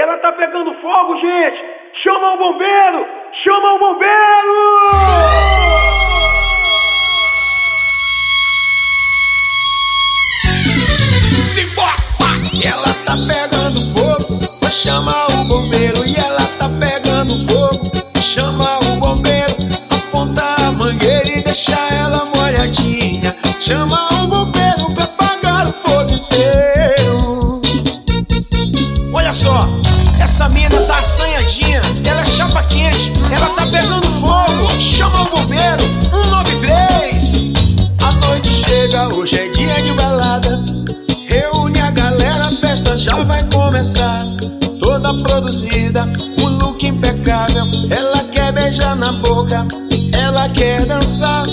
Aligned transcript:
Ela 0.00 0.16
tá 0.16 0.32
pegando 0.32 0.72
fogo, 0.80 1.14
gente! 1.16 1.62
Chama 1.92 2.32
o 2.32 2.38
bombeiro! 2.38 3.06
Chama 3.32 3.74
o 3.74 3.78
bombeiro! 3.78 5.30
Ela 12.64 12.94
tá 13.04 13.14
pegando 13.28 13.80
fogo, 13.92 14.40
vai 14.62 14.72
chamar 14.72 15.26
o 15.32 15.44
bombeiro. 15.44 16.06
E 16.06 16.16
ela 16.16 16.46
tá 16.58 16.70
pegando 16.80 17.38
fogo, 17.46 17.90
chama 18.22 18.78
o 18.78 18.96
bombeiro. 18.96 19.54
Aponta 19.90 20.42
a 20.64 20.72
mangueira 20.72 21.28
e 21.28 21.42
deixa 21.42 21.76
ela 21.94 22.24
molhadinha. 22.24 23.36
Chama 23.58 24.09
festa 42.90 42.96
já 42.96 43.16
vai 43.24 43.42
começar. 43.44 44.24
Toda 44.80 45.14
produzida, 45.22 46.04
um 46.38 46.48
look 46.58 46.84
impecável. 46.84 47.64
Ela 47.90 48.24
quer 48.24 48.52
beijar 48.52 48.96
na 48.96 49.12
boca, 49.12 49.66
ela 50.12 50.48
quer 50.48 50.84
dançar. 50.86 51.46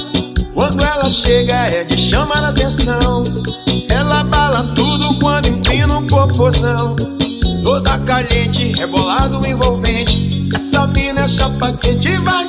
Quando 0.54 0.84
ela 0.84 1.10
chega 1.10 1.54
é 1.54 1.84
de 1.84 1.98
chamar 1.98 2.44
a 2.44 2.50
atenção. 2.50 3.23
Ela 3.90 4.23
bala 4.23 4.63
tudo 4.76 5.13
quando 5.20 5.48
empina 5.48 6.00
o 6.00 6.08
popozão. 6.08 6.96
Toda 7.63 7.99
caliente, 7.99 8.74
rebolado, 8.74 9.46
envolvente. 9.46 10.49
Essa 10.55 10.88
mina 10.88 11.22
é 11.22 11.27
chapa 11.27 11.74
quente, 11.74 12.18
vai 12.18 12.46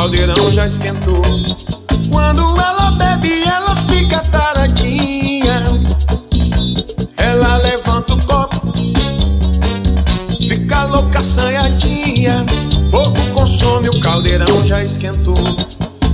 caldeirão 0.00 0.50
já 0.50 0.66
esquentou. 0.66 1.20
Quando 2.10 2.40
ela 2.58 2.90
bebe, 2.92 3.42
ela 3.42 3.76
fica 3.82 4.20
taradinha. 4.20 5.62
Ela 7.18 7.58
levanta 7.58 8.14
o 8.14 8.24
copo, 8.24 8.72
fica 10.48 10.84
louca, 10.84 11.18
assanhadinha. 11.18 12.46
Fogo 12.90 13.20
consome, 13.34 13.90
o 13.90 14.00
caldeirão 14.00 14.66
já 14.66 14.82
esquentou. 14.82 15.34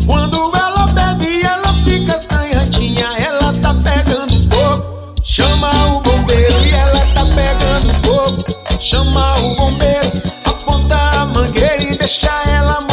Quando 0.05 0.51
ela 0.57 0.89
bebe, 0.89 1.43
ela 1.45 1.73
fica 1.85 2.17
assanhadinha. 2.17 3.07
Ela 3.19 3.53
tá 3.53 3.73
pegando 3.73 4.35
fogo, 4.51 5.15
chama 5.23 5.71
o 5.95 6.01
bombeiro. 6.01 6.65
E 6.65 6.71
ela 6.71 7.07
tá 7.15 7.25
pegando 7.25 7.95
fogo, 8.05 8.81
chama 8.81 9.37
o 9.43 9.55
bombeiro. 9.55 10.11
Aponta 10.45 10.97
a 10.97 11.27
mangueira 11.27 11.85
e 11.85 11.97
deixa 11.97 12.33
ela. 12.49 12.86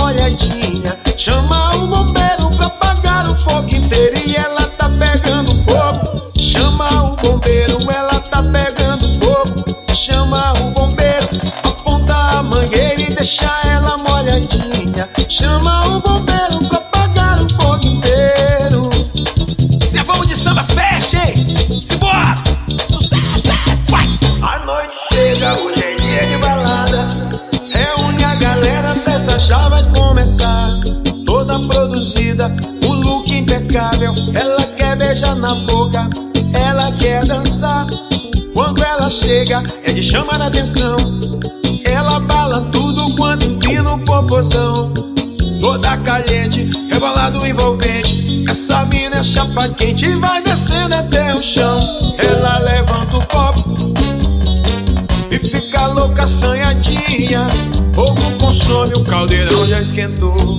Chama 1.23 1.75
o 1.77 1.87
bombeiro 1.87 2.49
pra 2.57 2.65
apagar 2.65 3.29
o 3.29 3.33
fogo 3.33 3.73
inteiro. 3.73 4.17
E 4.27 4.35
ela 4.35 4.67
tá 4.77 4.89
pegando 4.89 5.55
fogo, 5.63 6.33
chama 6.37 7.13
o 7.13 7.15
bombeiro. 7.15 7.79
Ela 7.89 8.19
tá 8.19 8.43
pegando 8.43 9.07
fogo, 9.21 9.95
chama 9.95 10.51
o 10.59 10.71
bombeiro. 10.71 11.29
Aponta 11.63 12.13
a 12.13 12.43
mangueira 12.43 13.01
e 13.01 13.15
deixa 13.15 13.49
ela 13.63 13.97
molhadinha. 13.99 15.07
Chama 15.29 15.95
o 15.95 16.01
produzida, 32.33 32.51
um 32.83 32.93
look 32.93 33.31
impecável. 33.31 34.13
Ela 34.33 34.63
quer 34.75 34.95
beijar 34.95 35.35
na 35.35 35.55
boca, 35.55 36.09
ela 36.53 36.91
quer 36.93 37.25
dançar. 37.25 37.87
Quando 38.53 38.83
ela 38.83 39.09
chega, 39.09 39.63
é 39.83 39.91
de 39.91 40.03
chamar 40.03 40.41
a 40.41 40.47
atenção. 40.47 40.97
Ela 41.85 42.19
bala 42.19 42.61
tudo 42.71 43.15
quando 43.15 43.43
empina 43.43 43.93
o 43.93 43.99
popozão. 43.99 44.93
Toda 45.61 45.97
caliente, 45.97 46.69
rebolado 46.91 47.45
envolvente. 47.45 48.43
Essa 48.49 48.85
mina 48.85 49.17
é 49.17 49.23
chapa 49.23 49.69
quente 49.69 50.05
e 50.05 50.15
vai 50.15 50.41
descendo 50.41 50.95
até 50.95 51.33
o 51.33 51.41
chão. 51.41 51.77
Ela 52.17 52.59
levanta 52.59 53.17
o 53.17 53.25
copo 53.27 53.93
e 55.31 55.39
fica 55.39 55.87
louca, 55.87 56.23
assanhadinha. 56.23 57.47
Fogo 57.95 58.21
consome, 58.39 58.93
o 58.95 59.03
caldeirão 59.05 59.65
já 59.67 59.79
esquentou. 59.79 60.52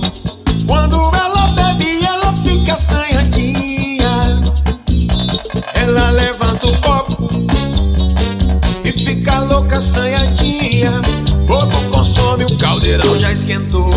Esquentou. 13.35 13.89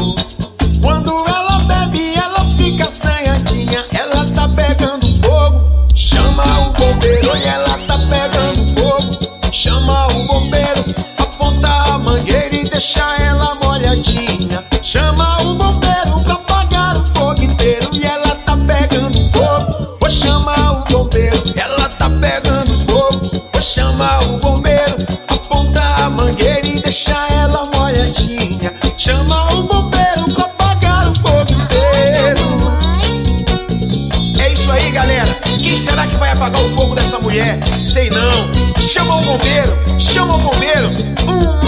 Quando 0.83 1.13
ela 1.29 1.61
bebe, 1.61 2.13
ela 2.17 2.45
fica 2.57 2.83
assanhadinha. 2.83 3.85
Ela 3.93 4.25
tá 4.35 4.49
pegando 4.49 5.07
fogo, 5.23 5.87
chama 5.95 6.43
o 6.67 6.73
bombeiro. 6.73 7.37
E 7.37 7.45
ela 7.45 7.68
galera. 34.99 35.33
Quem 35.63 35.79
será 35.79 36.07
que 36.09 36.17
vai 36.17 36.33
apagar 36.33 36.61
o 36.61 36.71
fogo 36.71 36.95
dessa 36.97 37.21
mulher? 37.21 37.59
Sei 37.85 38.11
não. 38.11 38.51
Chama 38.83 39.17
o 39.17 39.23
bombeiro, 39.23 39.79
chama 39.99 40.37
o 40.37 40.41
bombeiro. 40.41 40.89
Um, 41.29 41.68